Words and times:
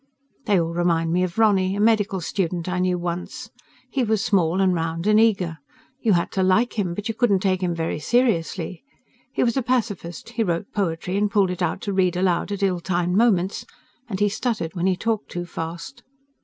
They 0.45 0.59
all 0.59 0.73
remind 0.73 1.13
me 1.13 1.21
of 1.21 1.37
Ronny, 1.37 1.75
a 1.75 1.79
medical 1.79 2.21
student 2.21 2.67
I 2.67 2.79
knew 2.79 2.97
once. 2.97 3.51
He 3.91 4.03
was 4.03 4.25
small 4.25 4.59
and 4.59 4.73
round 4.73 5.05
and 5.05 5.19
eager. 5.19 5.59
You 5.99 6.13
had 6.13 6.31
to 6.31 6.41
like 6.41 6.79
him, 6.79 6.95
but 6.95 7.07
you 7.07 7.13
couldn't 7.13 7.41
take 7.41 7.61
him 7.61 7.75
very 7.75 7.99
seriously. 7.99 8.81
He 9.31 9.43
was 9.43 9.57
a 9.57 9.61
pacifist; 9.61 10.29
he 10.29 10.43
wrote 10.43 10.73
poetry 10.73 11.17
and 11.17 11.29
pulled 11.29 11.51
it 11.51 11.61
out 11.61 11.81
to 11.81 11.93
read 11.93 12.15
aloud 12.17 12.51
at 12.51 12.63
ill 12.63 12.79
timed 12.79 13.15
moments; 13.15 13.63
and 14.09 14.19
he 14.19 14.27
stuttered 14.27 14.73
when 14.73 14.87
he 14.87 14.95
talked 14.97 15.29
too 15.29 15.45
fast. 15.45 16.01